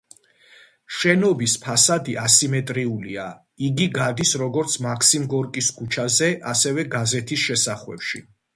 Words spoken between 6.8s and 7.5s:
გაზეთის